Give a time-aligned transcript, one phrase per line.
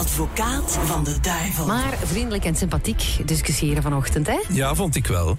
[0.00, 1.66] advocaat van de duivel.
[1.66, 4.38] Maar vriendelijk en sympathiek discussiëren vanochtend, hè?
[4.48, 5.38] Ja, vond ik wel.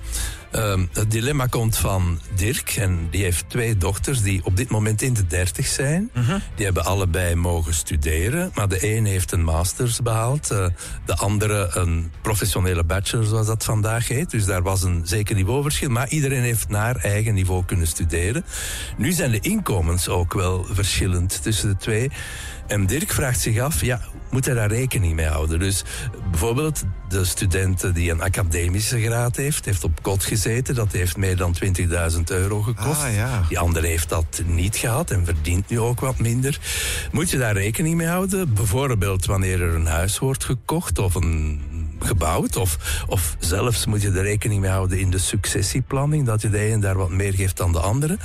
[0.51, 2.69] Ehm, het dilemma komt van Dirk.
[2.69, 6.11] En die heeft twee dochters die op dit moment in de dertig zijn.
[6.55, 8.51] Die hebben allebei mogen studeren.
[8.55, 10.51] Maar de een heeft een masters behaald.
[10.51, 10.65] eh,
[11.05, 14.29] de andere een professionele bachelor, zoals dat vandaag heet.
[14.29, 15.89] Dus daar was een zeker niveauverschil.
[15.89, 18.45] Maar iedereen heeft naar eigen niveau kunnen studeren.
[18.97, 22.11] Nu zijn de inkomens ook wel verschillend tussen de twee.
[22.67, 25.59] En Dirk vraagt zich af, ja, moet daar rekening mee houden?
[25.59, 25.83] Dus
[26.29, 30.75] bijvoorbeeld de student die een academische graad heeft, heeft op kot gezeten.
[30.75, 33.03] Dat heeft meer dan 20.000 euro gekost.
[33.03, 33.43] Ah, ja.
[33.47, 36.59] Die andere heeft dat niet gehad en verdient nu ook wat minder.
[37.11, 38.53] Moet je daar rekening mee houden?
[38.53, 41.61] Bijvoorbeeld wanneer er een huis wordt gekocht of een
[41.99, 42.55] gebouwd.
[42.55, 46.25] Of, of zelfs moet je er rekening mee houden in de successieplanning.
[46.25, 48.17] Dat je de een daar wat meer geeft dan de andere.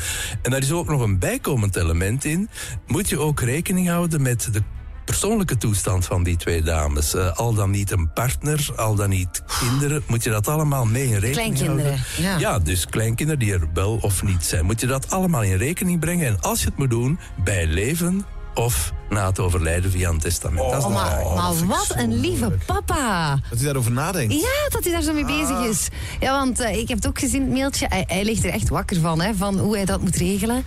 [0.42, 2.48] En daar is ook nog een bijkomend element in.
[2.86, 4.62] Moet je ook rekening houden met de
[5.06, 7.14] persoonlijke toestand van die twee dames.
[7.14, 10.02] Eh, al dan niet een partner, al dan niet kinderen.
[10.06, 12.40] Moet je dat allemaal mee in rekening Kleinkinderen, houden?
[12.40, 12.58] ja.
[12.58, 14.64] dus kleinkinderen die er wel of niet zijn.
[14.64, 16.26] Moet je dat allemaal in rekening brengen.
[16.26, 20.70] En als je het moet doen, bij leven of na het overlijden via een testament.
[20.70, 22.64] Dat is Oh, maar, maar wat een lieve moeilijk.
[22.66, 23.30] papa.
[23.50, 24.34] Dat hij daarover nadenkt.
[24.34, 25.88] Ja, dat hij daar zo mee bezig is.
[26.20, 27.86] Ja, want eh, ik heb het ook gezien, het mailtje.
[27.88, 30.64] Hij, hij ligt er echt wakker van, hè, van hoe hij dat moet regelen.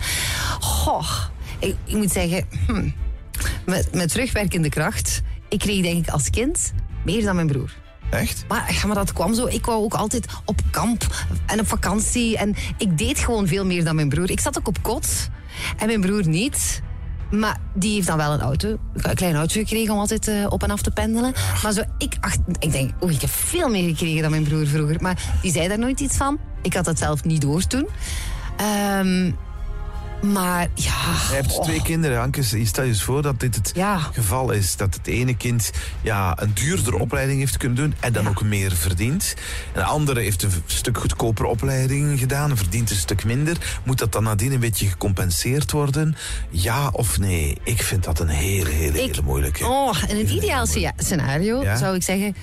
[0.60, 1.08] Goh,
[1.58, 2.88] ik, ik moet zeggen, hm,
[3.66, 6.72] met, met terugwerkende kracht, ik kreeg denk ik als kind
[7.04, 7.76] meer dan mijn broer.
[8.10, 8.44] Echt?
[8.48, 9.46] Maar, ja, maar dat kwam zo.
[9.46, 12.36] Ik wou ook altijd op kamp en op vakantie.
[12.36, 14.30] En ik deed gewoon veel meer dan mijn broer.
[14.30, 15.28] Ik zat ook op kot
[15.78, 16.82] en mijn broer niet.
[17.30, 20.62] Maar die heeft dan wel een auto, een klein auto gekregen om altijd eh, op
[20.62, 21.32] en af te pendelen.
[21.62, 24.66] Maar zo, ik, ach, ik denk, oeh, ik heb veel meer gekregen dan mijn broer
[24.66, 25.02] vroeger.
[25.02, 26.38] Maar die zei daar nooit iets van.
[26.62, 27.88] Ik had dat zelf niet door toen.
[28.56, 29.32] Ehm,
[30.22, 30.92] maar ja.
[30.94, 32.58] Hij heeft oh, twee kinderen, Anke.
[32.58, 33.98] Je stel je eens voor dat dit het Ja.
[33.98, 34.76] geval is.
[34.76, 35.70] Dat het ene kind
[36.02, 38.28] ja, een duurdere opleiding heeft kunnen doen en dan Ja.
[38.28, 39.34] ook meer verdient.
[39.72, 43.80] En de andere heeft een stuk goedkopere opleiding gedaan en verdient een stuk minder.
[43.84, 46.16] Moet dat dan nadien een beetje gecompenseerd worden?
[46.50, 47.58] Ja of nee?
[47.64, 49.66] Ik vind dat een hele, hele, Ik- hele moeilijke.
[49.66, 51.76] Oh, in een ideaal sce- scenario Ja?
[51.76, 52.36] zou ik zeggen...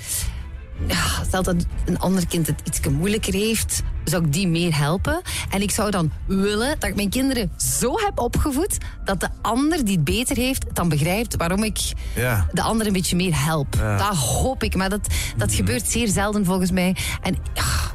[0.88, 1.56] Ja, stel dat
[1.86, 5.22] een ander kind het iets moeilijker heeft, zou ik die meer helpen.
[5.50, 9.85] En ik zou dan willen dat ik mijn kinderen zo heb opgevoed dat de ander
[9.85, 11.79] die het beter heeft, dan begrijpt waarom ik
[12.16, 12.47] Ja.
[12.53, 13.78] de ander een beetje meer help.
[13.97, 15.07] Dat hoop ik, maar dat,
[15.38, 16.95] dat gebeurt zeer zelden volgens mij.
[17.22, 17.35] En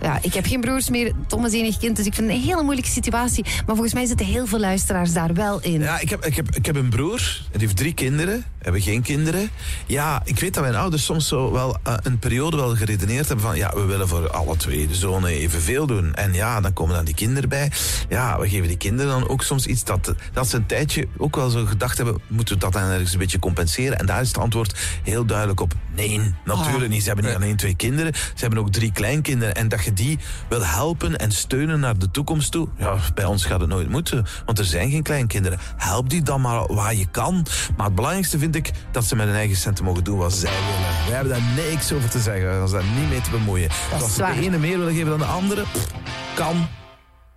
[0.03, 2.43] ja, ik heb geen broers meer, Tom is enig kind, dus ik vind het een
[2.43, 3.45] hele moeilijke situatie.
[3.45, 5.81] Maar volgens mij zitten heel veel luisteraars daar wel in.
[5.81, 7.41] Ja, ik heb, ik, heb, ik heb een broer.
[7.51, 8.45] Die heeft drie kinderen.
[8.59, 9.51] Hebben geen kinderen.
[9.87, 13.45] Ja, ik weet dat mijn ouders soms zo wel eh, een periode wel geredeneerd hebben
[13.47, 13.57] van...
[13.57, 16.15] Ja, we willen voor alle twee de zonen evenveel doen.
[16.15, 17.71] En ja, dan komen dan die kinderen bij.
[18.09, 21.37] Ja, we geven die kinderen dan ook soms iets dat, dat ze een tijdje ook
[21.37, 22.21] wel zo gedacht hebben...
[22.29, 23.99] Moeten we dat dan ergens een beetje compenseren?
[23.99, 25.73] En daar is het antwoord heel duidelijk op.
[25.95, 26.89] Nee, natuurlijk Oh.
[26.89, 27.01] niet.
[27.03, 28.15] Ze hebben niet alleen twee kinderen.
[28.15, 29.55] Ze hebben ook drie kleinkinderen.
[29.55, 32.69] En dat je die wil helpen en steunen naar de toekomst toe...
[32.79, 34.27] Ja, bij ons gaat het nooit moeten.
[34.47, 35.59] Want er zijn geen kleinkinderen.
[35.77, 37.47] Help die dan maar waar je kan.
[37.77, 40.51] Maar het belangrijkste vind ik dat ze met hun eigen centen mogen doen wat zij
[40.51, 41.07] willen.
[41.07, 42.63] Wij hebben daar niks over te zeggen.
[42.63, 43.71] Ons daar niet mee te bemoeien.
[43.93, 45.63] Als ze de ene meer willen geven dan de andere...
[45.63, 45.87] pff,
[46.35, 46.69] kan.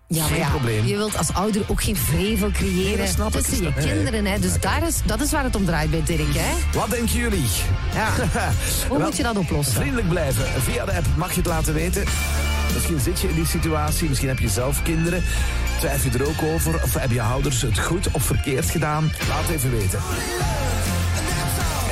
[0.07, 0.85] Ja, Geen ja, probleem.
[0.85, 4.25] je wilt als ouder ook geen vrevel creëren tussen je kinderen.
[4.25, 4.39] Hè.
[4.39, 6.33] Dus daar is, dat is waar het om draait bij Dirk.
[6.33, 6.79] Hè.
[6.79, 7.45] Wat denken jullie?
[7.93, 8.09] Ja.
[8.88, 9.75] Hoe Wel, moet je dat oplossen?
[9.75, 10.45] Vriendelijk blijven.
[10.61, 12.03] Via de app mag je het laten weten.
[12.73, 15.23] Misschien zit je in die situatie, misschien heb je zelf kinderen.
[15.79, 16.83] Twijfel je er ook over?
[16.83, 19.11] Of hebben je ouders het goed of verkeerd gedaan?
[19.29, 19.99] Laat even weten.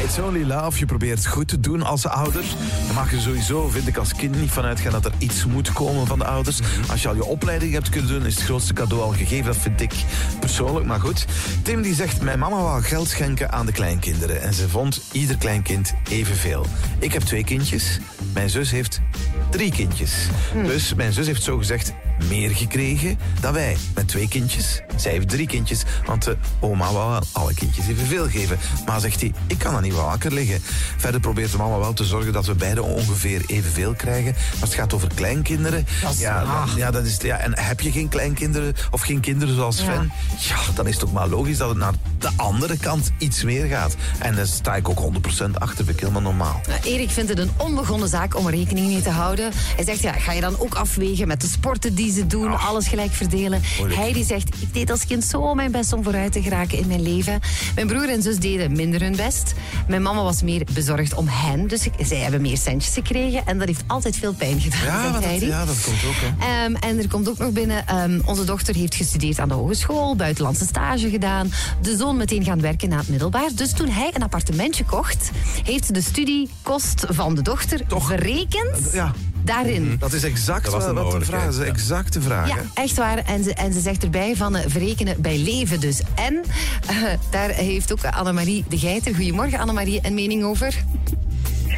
[0.03, 0.79] It's only love.
[0.79, 2.43] Je probeert goed te doen als ouder.
[2.85, 5.73] Dan mag je sowieso, vind ik als kind, niet vanuit gaan dat er iets moet
[5.73, 6.59] komen van de ouders.
[6.89, 9.45] Als je al je opleiding hebt kunnen doen, is het grootste cadeau al gegeven.
[9.45, 9.93] Dat vind ik
[10.39, 11.25] persoonlijk, maar goed.
[11.61, 14.41] Tim die zegt, mijn mama wou geld schenken aan de kleinkinderen.
[14.41, 16.65] En ze vond ieder kleinkind evenveel.
[16.99, 17.99] Ik heb twee kindjes.
[18.33, 19.01] Mijn zus heeft
[19.49, 20.27] drie kindjes.
[20.63, 21.93] Dus mijn zus heeft zo gezegd
[22.27, 23.77] meer gekregen dan wij.
[23.95, 24.81] Met twee kindjes.
[24.95, 28.57] Zij heeft drie kindjes, want de oma wou alle kindjes evenveel geven.
[28.85, 30.61] Maar zegt hij, ik kan dat niet wel wakker liggen.
[30.97, 34.35] Verder probeert de mama wel te zorgen dat we beide ongeveer evenveel krijgen.
[34.59, 35.85] Als het gaat over kleinkinderen.
[36.17, 39.77] ja, dan- ja, dat is, ja, en heb je geen kleinkinderen of geen kinderen zoals.
[39.77, 40.11] Sven?
[40.47, 43.65] Ja, dan is het ook maar logisch dat het naar de andere kant iets meer
[43.65, 43.95] gaat.
[44.19, 46.61] En daar sta ik ook 100% achter, vind ik helemaal normaal.
[46.67, 49.51] Nou, Erik vindt het een onbegonnen zaak om rekening mee te houden.
[49.75, 53.11] Hij zegt, ja, ga je dan ook afwegen met de sporten die doen, alles gelijk
[53.11, 53.61] verdelen.
[53.77, 53.99] Moeilijk.
[54.01, 56.87] Hij die zegt, ik deed als kind zo mijn best om vooruit te geraken in
[56.87, 57.39] mijn leven.
[57.75, 59.53] Mijn broer en zus deden minder hun best.
[59.87, 63.45] Mijn mama was meer bezorgd om hen, dus ik- zij hebben meer centjes gekregen.
[63.45, 66.13] En dat heeft altijd veel pijn gedaan, Ja, zegt dat, ja, dat komt ook.
[66.15, 66.63] Hè.
[66.65, 70.15] Ehm, en er komt ook nog binnen, ehm, onze dochter heeft gestudeerd aan de hogeschool,
[70.15, 71.51] buitenlandse stage gedaan.
[71.81, 73.49] De zoon meteen gaan werken na het middelbaar.
[73.55, 75.31] Dus toen hij een appartementje kocht,
[75.63, 79.13] heeft ze de studiekost van de dochter verrekend Ja,
[79.45, 79.95] daarin.
[79.99, 81.57] dat is exact Dat was wat, de vraag is.
[81.57, 82.47] Exacte vraag.
[82.47, 83.17] Ja, echt waar.
[83.17, 86.01] En ze, en ze zegt erbij van eh, verrekenen bij leven dus.
[86.15, 86.41] En
[86.87, 90.73] eh, daar heeft ook Annemarie de Geiter, goedemorgen Annemarie, een mening over.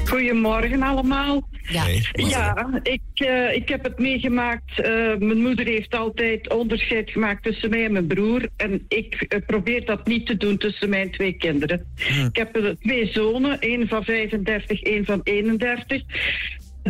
[0.06, 1.44] Goedemorgen allemaal.
[1.68, 1.86] Ja.
[1.86, 2.02] Nee.
[2.14, 4.80] Ja, ik, eh, ik heb het meegemaakt.
[4.80, 8.50] Eh, mijn moeder heeft altijd onderscheid gemaakt tussen mij en mijn broer.
[8.58, 11.86] En ik eh, probeer dat niet te doen tussen mijn twee kinderen.
[12.30, 16.04] Ik heb eh, twee zonen, één van 35, één van 31.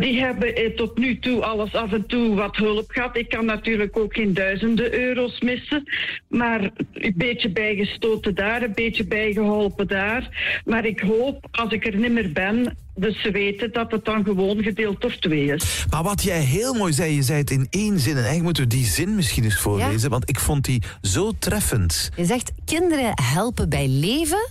[0.00, 3.16] Die hebben eh, tot nu toe alles af en toe wat hulp gehad.
[3.16, 5.92] Ik kan natuurlijk ook geen duizenden euro's missen.
[6.28, 10.60] Maar een beetje bijgestoten daar, een beetje bijgeholpen daar.
[10.64, 14.24] Maar ik hoop, als ik er niet meer ben, dus ze weten dat het dan
[14.24, 15.86] gewoon gedeeld door twee is.
[15.90, 18.12] Maar wat jij heel mooi zei, je zei het in één zin.
[18.12, 20.10] En eigenlijk moeten we die zin misschien eens voorlezen.
[20.10, 22.10] Want ik vond die zo treffend.
[22.16, 24.48] Je zegt kinderen helpen bij leven.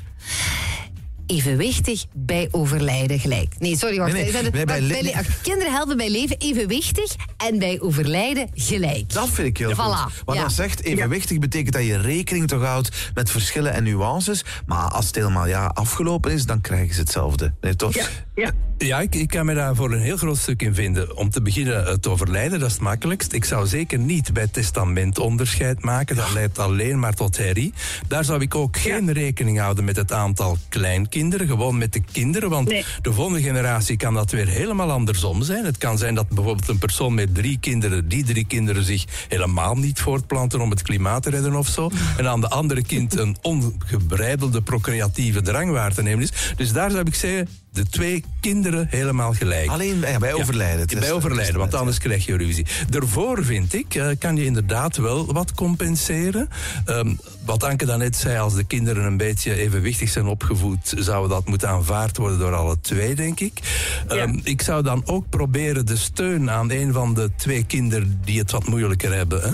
[1.27, 3.53] Evenwichtig bij overlijden gelijk.
[3.59, 4.13] Nee, sorry, wacht.
[4.13, 7.15] Nee, nee, Ik zei- bij- bij wacht, le- bij le- kinderen helpen bij leven evenwichtig
[7.37, 9.13] en bij overlijden gelijk.
[9.13, 10.21] Dat vind ik heel Voilà, goed.
[10.25, 10.41] Wat ja.
[10.41, 14.43] dat zegt, evenwichtig betekent dat je rekening toch houdt met verschillen en nuances.
[14.65, 17.53] Maar als het helemaal ja, afgelopen is, dan krijgen ze hetzelfde.
[17.61, 17.93] Nee, toch?
[18.35, 18.99] Ja, ja.
[18.99, 21.17] Ik, ik kan me daar voor een heel groot stuk in vinden.
[21.17, 23.33] Om te beginnen, het overlijden, dat is het makkelijkst.
[23.33, 26.15] Ik zou zeker niet bij testament onderscheid maken.
[26.15, 27.73] Dat leidt alleen maar tot herrie.
[28.07, 31.47] Daar zou ik ook geen rekening houden met het aantal kleinkinderen.
[31.47, 32.49] Gewoon met de kinderen.
[32.49, 32.85] Want Nee.
[33.01, 35.65] de volgende generatie kan dat weer helemaal andersom zijn.
[35.65, 38.07] Het kan zijn dat bijvoorbeeld een persoon met drie kinderen...
[38.07, 41.91] die drie kinderen zich helemaal niet voortplanten om het klimaat te redden of zo.
[42.17, 46.31] En aan de andere kind een ongebreidelde procreatieve drang waar te nemen is.
[46.55, 49.69] Dus daar zou ik zeggen, de twee kinderen helemaal gelijk.
[49.69, 50.75] Alleen ja, bij overlijden.
[50.75, 52.65] Ja, Het is- bij overlijden, want anders krijg je ruzie.
[52.89, 56.49] Daarvoor, vind ik, eh, kan je inderdaad wel wat compenseren.
[56.85, 57.13] Ehm,
[57.45, 60.93] wat Anke daarnet zei, als de kinderen een beetje evenwichtig zijn opgevoed...
[60.97, 63.59] zou dat moeten aanvaard worden door alle twee, denk ik.
[64.07, 68.19] Ehm, Ik zou dan ook proberen de steun aan een van de twee kinderen...
[68.23, 69.51] die het wat moeilijker hebben, hè,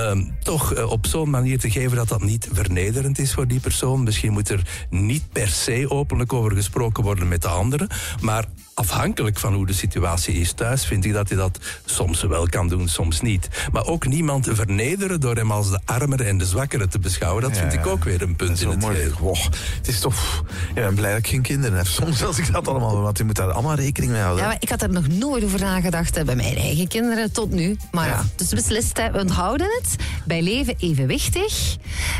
[0.00, 1.96] ehm, toch eh, op zo'n manier te geven...
[1.96, 4.02] dat dat niet vernederend is voor die persoon.
[4.02, 7.88] Misschien moet er niet per se openlijk over gesproken worden met de anderen...
[8.20, 12.48] maar afhankelijk van hoe de situatie is thuis, vind ik dat je dat soms wel
[12.48, 13.48] kan doen, soms niet.
[13.72, 17.54] Maar ook niemand vernederen door hem als de armere en de zwakkere te beschouwen, dat
[17.54, 18.96] Ja, vind ik ook weer een punt in het mooi.
[18.96, 19.12] geheel.
[19.20, 19.36] Wow,
[19.76, 20.44] het is toch...
[20.74, 21.86] Ja, ik ben blij dat ik geen kinderen heb.
[22.00, 24.42] Soms als ik dat allemaal want je moet daar allemaal rekening mee houden.
[24.42, 27.50] Ja, maar ik had er nog nooit over nagedacht hè, bij mijn eigen kinderen tot
[27.50, 27.76] nu.
[27.90, 28.24] Maar ja, Ja.
[28.36, 29.96] dus beslist, hè, we onthouden het.
[30.24, 31.76] Bij leven evenwichtig,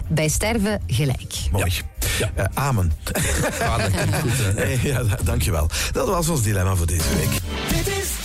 [0.09, 1.33] bij sterven gelijk.
[1.53, 1.65] Mooi.
[1.75, 2.00] Ja.
[2.35, 2.93] Eh, amen.
[3.59, 4.53] Ja, dat klinkt goed, hè.
[4.53, 5.71] Hey, ja, da- dankjewel.
[5.93, 7.31] Dat was ons dilemma voor deze week.
[7.69, 8.20] Dit is